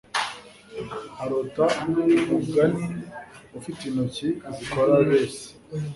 arota 1.23 1.65
umugani 2.29 2.85
ufite 3.57 3.81
intoki 3.89 4.27
zikora 4.55 4.93
lace 5.07 5.47